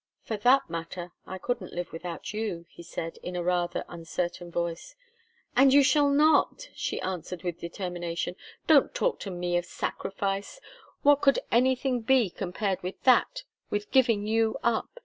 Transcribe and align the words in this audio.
"For 0.23 0.35
that 0.37 0.67
matter, 0.67 1.11
I 1.27 1.37
couldn't 1.37 1.73
live 1.73 1.93
without 1.93 2.33
you," 2.33 2.65
he 2.69 2.81
said, 2.81 3.17
in 3.21 3.35
a 3.35 3.43
rather 3.43 3.85
uncertain 3.87 4.49
voice. 4.49 4.95
"And 5.55 5.71
you 5.71 5.83
shall 5.83 6.09
not!" 6.09 6.69
she 6.73 6.99
answered, 7.01 7.43
with 7.43 7.59
determination. 7.59 8.35
"Don't 8.65 8.95
talk 8.95 9.19
to 9.19 9.29
me 9.29 9.57
of 9.57 9.65
sacrifice 9.65 10.59
what 11.03 11.21
could 11.21 11.37
anything 11.51 12.01
be 12.01 12.31
compared 12.31 12.81
with 12.81 12.99
that 13.03 13.43
with 13.69 13.91
giving 13.91 14.25
you 14.25 14.57
up? 14.63 14.89